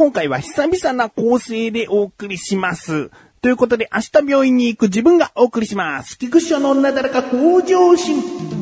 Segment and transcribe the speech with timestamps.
[0.00, 3.10] 今回は久々な構成でお送りします。
[3.42, 6.18] ということで、明日病院に行く自分がお送りします。
[6.18, 8.59] 菊師匠の女だらか向上心。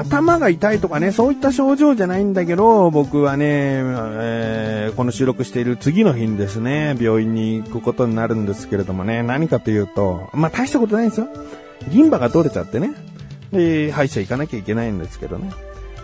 [0.00, 11.28] 頭が痛いとかね、そういった症状じゃないんだけど、僕はね、えーこの収録している次の日にですね、病院に行くことになるんですけれどもね、何かというと、まあ大したことないんですよ。
[11.90, 12.92] 銀歯が取れちゃってね。
[13.52, 15.50] で、歯医者行かなきゃいけないんですけどね。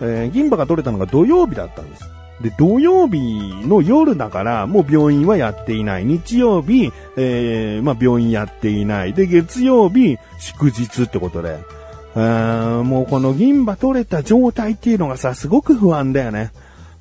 [0.00, 2.04] えー銀歯が取れたのが土曜日だったんです。
[2.40, 3.18] で、土曜日
[3.66, 6.04] の夜だから、もう病院はやっていない。
[6.04, 9.14] 日曜日、えーまあ病院やっていない。
[9.14, 11.58] で、月曜日、祝日ってことで。
[12.16, 16.50] うーんもうこの銀歯取れた状態っていうのがさ、すごく不安だよね。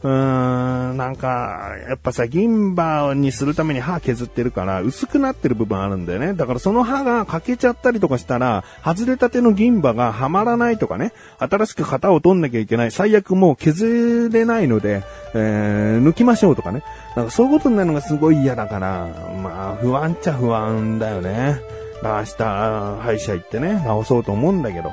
[0.03, 6.33] うーん、なんか、やっぱさ、銀歯にするために歯削ってるから、薄くなってる部分あるんだよね。
[6.33, 12.91] だからその歯が欠けちゃったりとかしたら、外れたての銀歯がはまらないとかね、新しく型を取んなきゃいけない。
[12.91, 16.83] 最悪もう削れないので、えー抜きましょうとかね。
[17.15, 19.07] なんかそういうことになるのがすごい嫌だから、
[19.41, 21.74] まあ、不安っちゃ不安だよね。
[22.07, 24.91] 明日、歯医者行ってね、治そうと思うんだけど。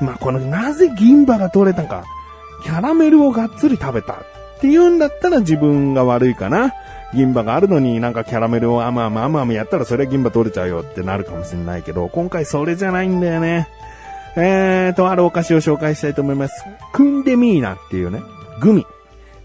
[0.00, 2.04] まあ、この、なぜ銀歯が取れたか。
[2.62, 4.16] キャラメルをがっつり食べたっ
[4.60, 6.72] ていうんだったら自分が悪いかな。
[7.14, 13.68] 銀歯があるのになんかキャラメルをあまあまあまあまあやったらそれは銀歯取れちゃうよってなるかもしれないけど、今回それじゃないんだよね。
[14.36, 16.64] えーと、あるお菓子を紹介したいと思います。
[16.92, 18.22] クンデミーナっていうね、
[18.60, 18.86] グミ。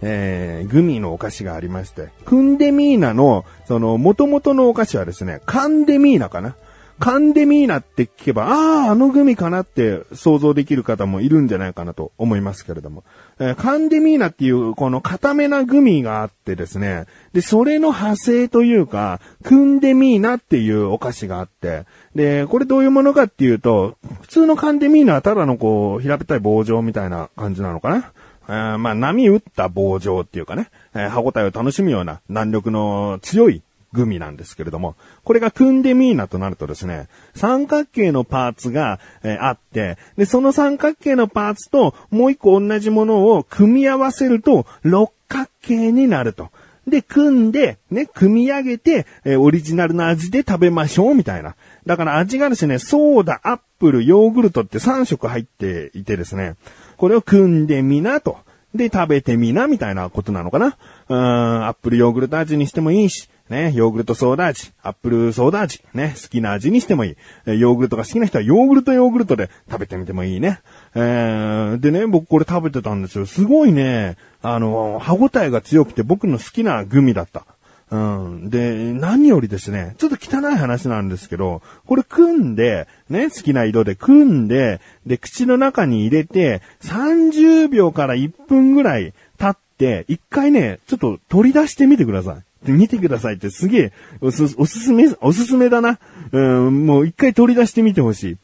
[0.01, 6.55] えー、グミのお菓子がありまして、クンデミーナの、その、元々のお菓子はですね、カンデミーナかな。
[6.99, 13.03] カンデミーナって聞けば、ああ、あのグミかなって想像できる方もいるんじゃないかなと思いますけれども。
[13.39, 17.05] えーカンデミーナっていうこの固めなグミがあってですね。
[17.33, 21.85] で、それの派生というか、クンデミーナっていうお菓子があって。
[22.15, 28.11] で、これどういうものかっていうと、普通のカンデミーナはただのこう、平べったい棒状みたいな感じなのかな。
[28.49, 33.61] えーまあ、波打った棒状っていうかね、えー歯応えを楽しむような弾力の強い
[33.97, 46.49] グミなんですけれども、これがクンデミーナとなるとですね、三角形のパーツが、えーあって、で、その三角形のパーツともう一個同じものを組み合わせると六角形になると。
[46.87, 51.55] で、組んで、ね、組み上げて、えーオリジナルの味で食べましょう、みたいな。
[51.85, 56.55] だから味がですね、ソーダ、アップル、ヨーグルトって3色入っていてですね、
[56.97, 58.37] これを組んでみなと。
[58.75, 60.77] で、食べてみな、みたいなことなのかな。
[61.09, 67.15] うーん、アップルヨーグルト味にしてもいいし、ね、ヨーグルトソーダ味、アップルソーダ味、ね、好きな味にしてもいい。
[67.45, 70.59] えヨーグルトが好きな人はヨーグルトヨーグルトで食べてみてもいいね。
[70.95, 73.25] えー、でね、僕これ食べてたんですよ。
[73.25, 77.45] すごいね、あの、歯応えが強くて僕の好きなグミだった。
[77.89, 78.49] うん。
[78.49, 92.46] で、何よりですね、ちょっと汚い話なんですけど、これ組んで、ね、好きな色で組んで、で、口の中に入れて、30秒から1分ぐらい経って、一回ね、ちょっと取り出してみてください。
[92.63, 95.99] 見てくださいってすげえ、おす、おすすめ、おすすめだな。
[96.31, 98.37] うん、もう一回取り出してみてほしい。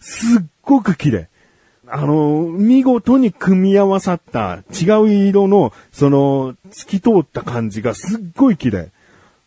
[0.00, 1.28] すっごく綺麗。
[1.86, 8.90] あの、見事に組み合わさった違う色の、その、透き通った感じがすっごい綺麗。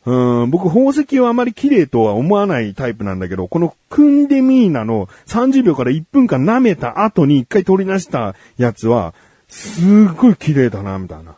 [0.05, 9.13] うん、僕宝石はあまり綺麗とは思わないタイプなんだけど、このクンデミーナの30秒から1分間舐めた後に一回取り出したやつは、
[9.47, 11.37] すっごい綺麗だな、みたいな。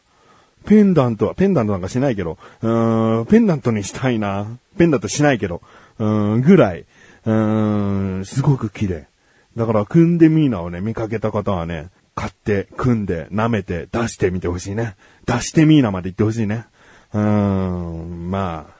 [0.65, 4.47] ペンダントは、ペンダントなんかしないけど、うーん、ペンダントにしたいな。
[4.77, 5.61] ペンダントしないけど、
[5.99, 9.07] うーん、ぐらい、うーん、すごく綺麗。
[9.55, 14.95] だから、クンデミーナをね、見かけた方はね、買って、組んで、舐めて、出してみてほしいね。
[15.25, 16.65] 出してミーナまで言ってほしいね。
[17.13, 18.75] うーん、まあ、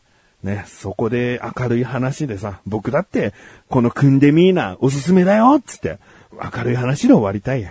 [0.46, 3.34] ね、そこで明るい話でさ、僕だって、
[3.70, 5.98] このクンデミーナおすすめだよっつって、
[6.32, 7.70] 明るい話で終わりたいよ。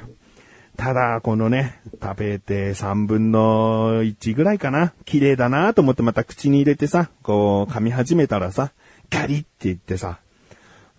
[0.76, 4.92] ただ、このね、食べて3分の1ぐらいかな。
[5.04, 8.72] 綺麗だなと思ってまた口に入れてさ、こう噛み始めたらさ、
[9.10, 10.18] ガリって言ってさ、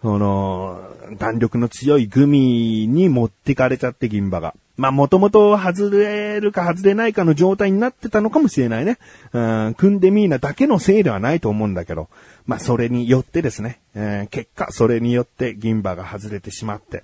[0.02, 0.80] その、
[1.18, 4.54] 弾力の強いグミに持ってかれちゃって銀歯が。
[4.78, 8.98] まあ、もともと外れるか外れないかの状態になってたのかもしれないね。
[9.34, 9.40] う
[9.70, 12.10] ん、クンデミーナだけのせいではないと思うんだけど、
[12.46, 17.04] まあ、それによってですね、えー結果、それによって銀歯が外れてしまって、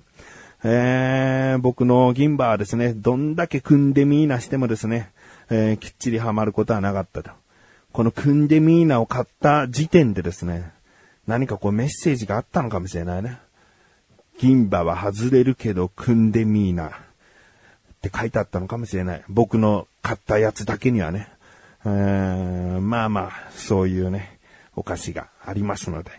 [0.63, 5.12] えー僕の銀歯はですね、どんだけクンデミーナしてもですね、
[5.50, 7.31] えーきっちりはまることはなかったと。
[7.92, 10.72] このクンデミーナを買った時点でですね、
[11.28, 13.40] 何かこうメッセージがあったのかもしれないね。
[14.40, 16.92] 銀歯は外れるけど、クンデミーナっ
[18.02, 19.24] て書いてあったのかもしれない。
[19.30, 21.28] 僕の買ったやつだけにはね。
[21.86, 24.40] えー、まあまあ、そういうね、
[24.75, 26.12] お菓子がありますので、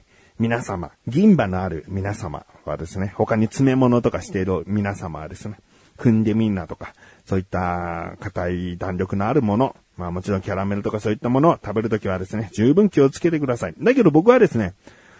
[0.42, 5.54] 皆様、銀歯のある皆様はですね、他に詰め物とかしている皆様はですね、
[5.98, 6.94] 組んでみんなとか、
[7.24, 13.74] そういった硬い弾力のあるもの、まあもちろんキャラメルとかそういったものを食べるときはですね、十分気をつけてください。
[13.78, 14.74] だけど僕はですね、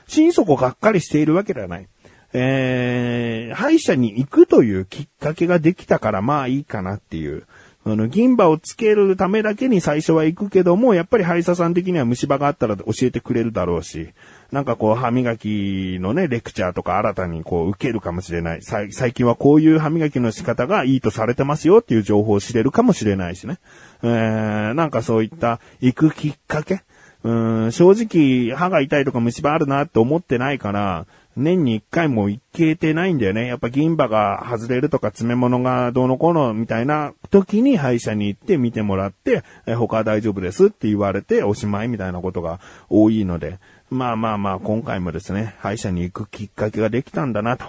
[0.09, 1.87] 心底がっかりしているわけではない。
[2.33, 7.47] えー、歯医者に行くというきっかけができたからまあいいかなっていう。
[7.85, 14.11] あの、銀歯をつけるためだけに最初は行くけども、やっぱり歯医者さん的には虫歯があったら教えてくれるだろうし、
[14.53, 18.61] なんかこう歯磨きのね、レクチャーとか新たにこう受けるかもしれない。
[18.63, 23.59] 最近はこういう歯磨きの仕方がいいとされてますよっていう情報を知れるかもしれないしね。
[24.03, 26.85] えー、なんかそういった行くきっかけ
[27.25, 31.07] うん、正直歯が痛いとか虫歯あるなって思ってないから、
[31.37, 33.47] 年に一回も行けてないんだよね。
[33.47, 42.61] やっぱ銀歯が外れるとか詰め物がどうのこうのみたいな時に歯医者に行って見てもらって、え他は大丈夫ですって言われておしまいみたいなことが
[42.91, 43.59] 多いので、
[43.93, 47.67] まあまあまあ今回もですね、歯医者に行くきっかけができたんだなと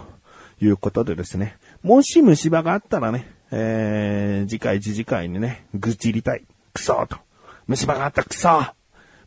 [0.61, 6.43] いうことでですね、もし虫歯があったらね、えー、次回次次回にね、愚痴りたい。
[6.73, 7.17] クソと。
[7.67, 8.61] 虫歯があったクソ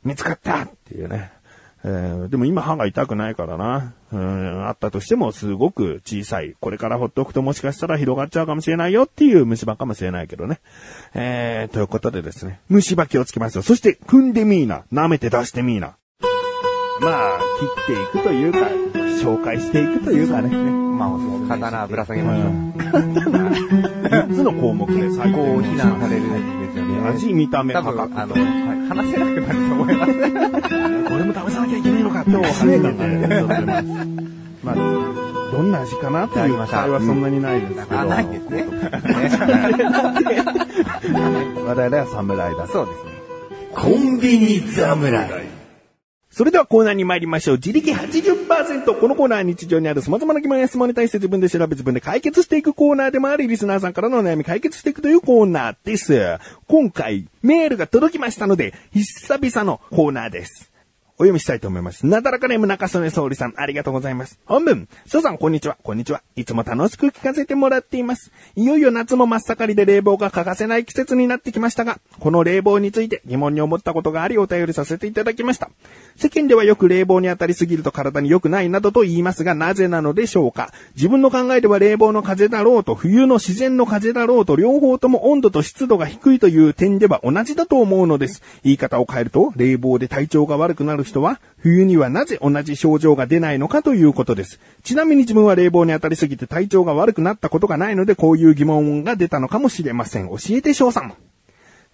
[0.05, 1.33] 見つかったっていうね、
[1.85, 3.93] えー、でも今歯が痛くないからな。
[4.13, 6.57] うん、あったとしてもすごく小さい。
[6.61, 10.61] これからほっとくともしかしたら広がっちゃうかもしれないよっていう虫歯かもしれないけどね。
[11.15, 12.61] えー、ということでですね。
[12.71, 13.63] 虫歯気をつけますよ。
[13.63, 14.85] そして、組んでみーな。
[14.93, 15.97] 舐めて出してみーな。
[17.01, 17.39] まあ、
[17.87, 18.59] 切っていくというか、
[19.23, 20.49] 紹介していくというかね。
[20.97, 21.11] まあ、
[21.49, 22.49] 刀ぶら下げましょう。
[24.09, 27.09] 3つの項目で最高を非難されるんですよね。
[27.09, 28.01] 味、見た目、価格。
[28.19, 28.43] あの、はい、
[28.89, 30.13] 話せなくなると思います。
[30.13, 33.85] これも試さなきゃいけないのか、今日話がね。
[34.65, 34.75] まあ、
[35.53, 38.01] どんな味かなっていう期待はそんなにないですけど。
[38.01, 38.67] あ、ないですね。
[41.67, 42.67] 我々は侍だ。
[42.69, 43.11] そうですね。
[43.75, 45.56] コンビニ侍。
[46.37, 47.57] それではコーナーに参りましょう。
[47.57, 49.01] 自力80%。
[49.01, 56.39] このコーナーは日常にある様々な疑問や質問に対して自分で調べ自分で解決していくコーナーでもあり、リスナーさんからのお悩み解決していくというコーナーです。
[56.69, 60.71] 今回、メールが届きましたので、久々のコーナーです。
[61.19, 62.07] お読みしたいと思います。
[62.07, 64.39] なだらかネーム中曽根総理さん、ありがとうございます。
[64.45, 66.23] 本文、翔さん、こんにちは、こんにちは。
[66.37, 68.33] いつも楽しく聞かせてもらっています。
[68.55, 75.71] いよいよ夏も真っ盛りで冷房が欠かせない季節になってきましたが、この冷房について疑問に思ったことがありお便りさせていただきました。
[76.17, 88.43] 世間ではよく冷房に当たりすぎると体に良くないなどと言いますが、なぜなのでしょうか自分の考えでは冷房の風だろうと、冬の自然の風だろうと、両方とも温度と湿度が低いという点では同じだと思うのです。
[88.65, 94.61] 言い方を変えると、冷房で体調が悪くなる人は、冬にはなぜ同じ症状が出ないのかということです。
[94.83, 100.29] ちなみに自分は冷房に当たりすぎて体調が悪くなったことがないので、こういう疑問が出たのかもしれません。
[100.29, 101.15] 教えて翔さん。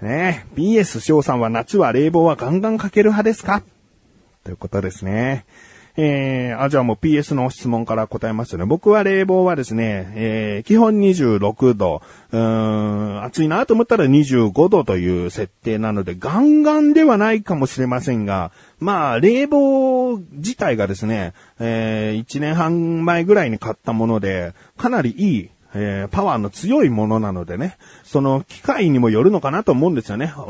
[0.00, 3.62] ねえ、BS 翔さんは夏は冷房はガンガンかける派ですか？
[4.42, 5.46] ということですね。
[5.96, 8.64] えー、あ、じゃあもう PS の質問から答えますよね。
[8.64, 12.00] 僕は冷房はですね、えー、基本26度、
[12.30, 30.32] うーん、暑いなと思ったら25度という設定なので、ガンガンではないかもしれませんが、まあ、冷房自体がですね、えー、1年半前ぐらいに買ったもので、かなりいいえー、パワーの強いものなのでね、その機械にもよるのかなと思うんですよね。
[30.36, 30.40] え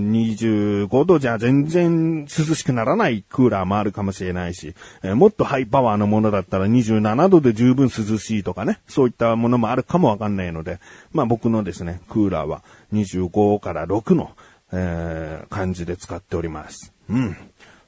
[0.00, 10.80] ー、25度じゃ全然涼しくならないクーラーもあるかもしれないし、えー、もっとハイパワーのものだったら27度で十分涼しいとかね、そういったものもあるかもわかんないので、
[11.12, 14.32] まあ僕のですね、クーラーは25から6の、
[14.72, 16.92] えー、感じで使っております。
[17.08, 17.36] うん。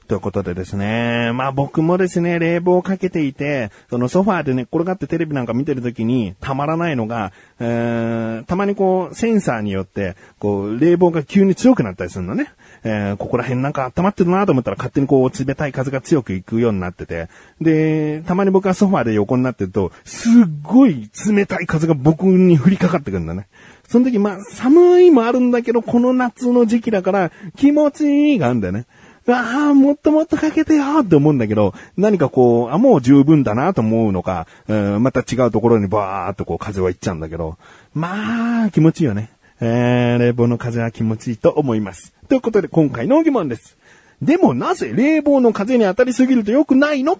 [0.09, 1.31] ということでですね。
[1.35, 12.51] まあ僕もですね、冷房をかけていて、そのソファーで寝っ転がってテレビなんか見てるときにたまらないのが、えー、たまにこう、センサーによって、こう、冷房が急に強くなったりするのね。
[12.83, 17.27] えー、ここら辺なんか温まってるなと思ったら勝手にこう、冷たい風が強く行くようになってて。
[17.61, 20.31] で、たまに僕はソファーで横になってると、すっ
[20.63, 23.47] ごい冷たい風が僕に降りかかってくるんだね。
[23.87, 28.87] その時、まあ、寒いもあるんだけど、この夏の時期だから気持ちいいがあるんだよね。
[29.33, 37.57] ああ、もっともっとかけてよって思うんだけど、何かこう、あ、もう十分だなと思うのか、うん、また違うところにバーっとこう風は行っちゃうんだけど、
[37.93, 39.29] まあ、気持ちいいよね。
[39.61, 42.13] えー、冷房の風は気持ちいいと思います。
[42.29, 43.77] ということで今回の疑問です。
[44.21, 47.19] でもなぜ冷房の風に当たりすぎると良くないの？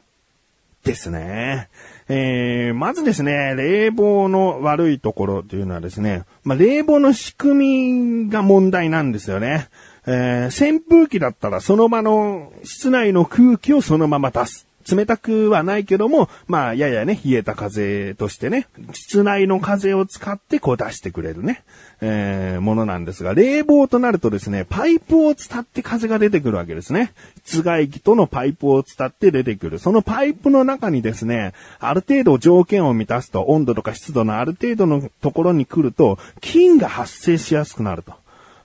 [0.83, 1.67] ですね。
[2.07, 9.67] えー、まずですね、冷房の悪いところというのはですね、まあ、冷房の仕組みが問題なんですよね。
[10.05, 14.69] えー、扇風機だったらその場の室内の空気をそのまま出す。
[14.95, 21.63] 冷たくはないけども、まあ、ややね、冷えた風としてね、室内の風を使ってこう出してくれるね、
[22.01, 27.13] えー、ものなんですが、冷房となるとですね、パイプを伝って風が出てくるわけですね。
[27.45, 29.79] 室外機とのパイプを伝って出てくる。
[29.79, 38.13] そのパイプの中にですね、ある程度条件を満たすと、温度とか湿度のある程度のところに来ると、菌が発生しやすくなると。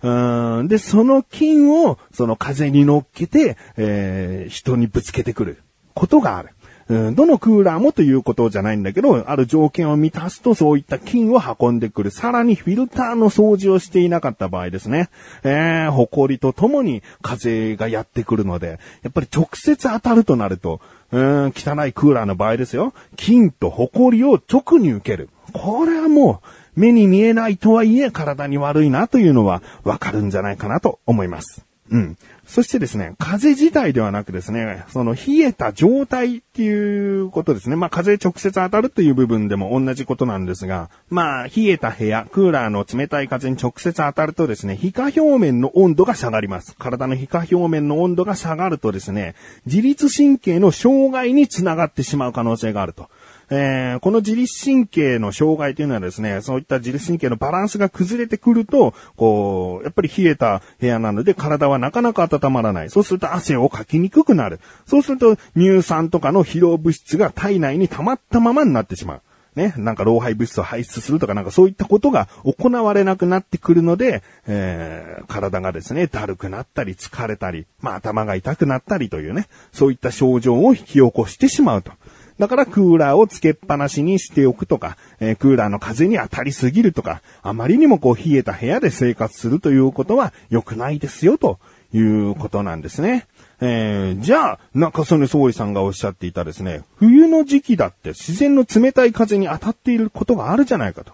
[0.05, 5.63] うんで、その菌を、その風に乗っけて、えー、人にぶつけてくる
[5.95, 6.51] ことがある。
[6.87, 12.11] うん、どのクーラーもということじゃないんだけど、ある条件を満たすとそういった菌を運んでくる。
[12.11, 15.09] さらにフィルターの掃除をしていなかった場合ですね。
[15.43, 20.81] えー、埃とともに風がやってくるので、やっぱり直接当たるとなると、
[21.13, 22.93] うん、汚いクーラーの場合ですよ。
[23.17, 25.31] 菌と埃を直に受ける。
[25.55, 31.65] これはもう、目に見えないとはいえ体に悪いなというのはわかるんじゃないかなと思います。
[31.91, 32.17] うん。
[32.47, 37.77] そしてですね、風自体ではなくですね、その冷えた状態っていうことですね。
[37.77, 46.75] まあ風直接当たるという部分でも同じことなんですが、まあ冷えた部屋、クーラーの冷たい風に直接当たるとですね、皮下表面の温度が下がります。
[46.79, 49.35] 体の皮下表面の温度が下がるとですね、
[49.67, 53.09] 自律神経の障害につながってしまう可能性があると。
[53.57, 62.91] えー、この自律神経の障害というのはですね、そういった自律神経のバランスが崩れてくると、こう、やっぱり冷えた部屋なので体はなかなか温まらない。
[62.91, 64.59] そうすると汗をかきにくくなる。
[64.87, 69.23] そうすると乳酸とかの疲労物質が体内に溜まったままになってしまう。
[69.55, 81.93] ね、なんか老廃物質を排出するとかなんかそういったことが行われなくなってくるので、えー、体がですね、だるくなったり疲れたり、まあ頭が痛くなったりというね、そういった症状を引き起こしてしまうと。
[82.39, 91.59] だからクーラーをつけっぱなしにしておくとか、えー、クーラーの風に当たりすぎるとか、あまりにもこう冷えた部屋で生活するということは良くないですよと
[91.93, 93.27] いうことなんですね。
[93.61, 101.13] えー、じゃあ、中曽根総理さんがおっしゃっていたですね、冬の時期だって自然の冷たい風に当たっていることがあるじゃないかと。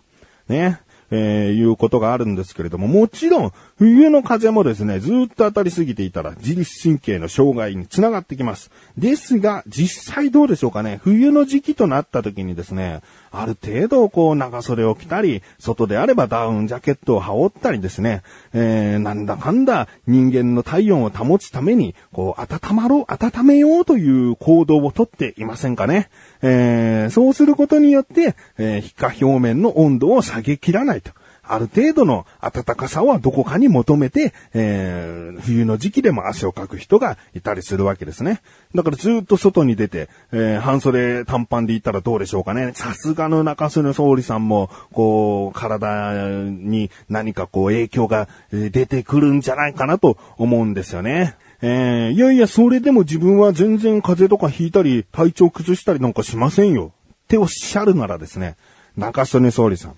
[0.49, 0.81] ね。
[1.11, 8.71] えー、いうことがあるんですけれども、もちろん、冬の風もですね、ずっと当たりすぎていたら、自律神経の障害につながってきます。
[8.97, 13.01] ですが、実際どうでしょうかね、冬の時期となった時にですね、
[13.33, 18.23] ある程度、こう、長袖を着たり、外であればダウンジャケットを羽織ったりですね、
[18.53, 26.11] えー、なんだかんだ人間の体温を保つために、こう、温まろう、温めようという行動をとっていませんかね。
[26.43, 31.13] えー、そうすることによって、えー、皮下表面の温度を下げきらないと。
[31.53, 38.41] ある程度の暖かさはどこかに求めて、えー、冬の時期でも汗をかく人がいたりするわけですね。
[38.75, 42.73] だからずっと外に出て、えー、半袖短パンで行ったらどうでしょうかね。
[42.75, 51.37] さすがの中曽根総理さんも、こう、体に何かこう影響が出てくるんじゃないかなと思うんですよね。
[51.63, 56.93] えー、いやいや、それでも自分は全然風邪とかひいたり、体調崩したりなんかしませんよ。
[57.25, 58.57] っておっしゃるならですね、
[58.97, 59.95] 中曽根総理さん。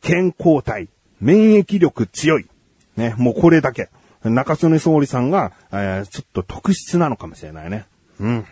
[0.00, 0.88] 健康体、
[1.20, 2.46] 免疫力強い。
[2.96, 3.88] ね、もうこれだけ。
[4.24, 7.86] 中曽根総理さんが、えー、ちょっと特質なのかもしれないね。
[8.20, 8.46] うん。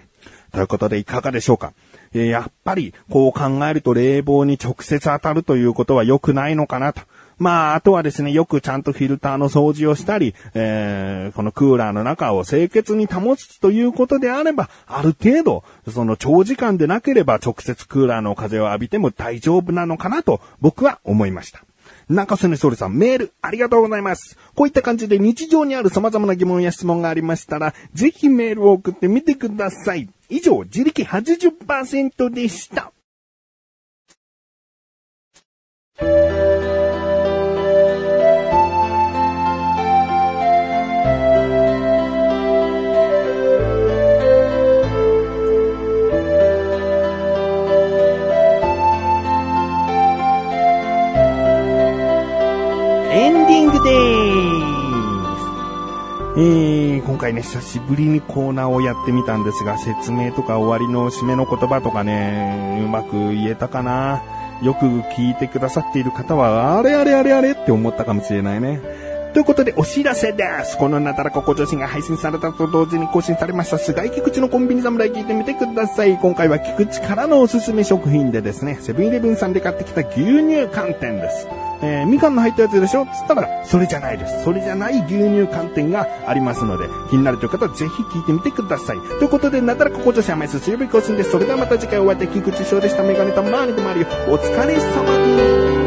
[0.52, 1.72] ということでいかがでしょうか。
[2.14, 7.02] え、やっぱり、こう考えると冷房に直接当たるということは良くないのかなと。
[7.38, 21.64] まあ、あとはですね、よくちゃんとフィルターの掃除をしたり、えー、このクーラーの中を清潔に保つということであれば、ある程度、その長時間でなければ直接クーラーの風を浴びても大丈夫なのかなと僕は思いました。
[22.08, 24.36] 中瀬根総理さん、メール、ありがとうございます。
[24.54, 30.08] こういった感じで日常にある様々な疑問や質問がありましたら、ぜひメールを送ってみてください。
[30.28, 32.92] 以上、自力80%でした。
[57.24, 64.22] 回ね、久しぶりにコーナーをやってみたんですが、説明とか終わりの締めの言葉とかね、うまく言えたかな
[64.62, 64.84] よく
[65.16, 68.80] 聞いてくださっている方は、あれあれあれあれって思ったかもしれないね。
[69.32, 70.76] ということでお知らせです。
[70.76, 76.18] このなだらここ女子が配信されたと同時に更新されました菅井菊池のコンビニ侍聞いてみてください。
[76.18, 80.16] 今回は菊池からのおすすめ食品でですね、セブンイレブンさんで買ってきた牛
[80.46, 81.48] 乳寒天です。
[81.82, 83.04] えー、みかんの入ったやつでしょ？
[83.06, 84.44] つったら、それじゃないです。
[84.44, 88.98] それじゃない牛乳寒天がありますので、気になるという方はぜひ聞いてみてください。
[89.18, 91.30] ということで、なったらここ女子甘いす水曜日更新です。
[91.30, 93.02] それではまた次回お会いでき菊池翔でした。
[93.02, 95.02] メガネとマーニとマリオ、お疲れ様
[95.36, 95.83] です。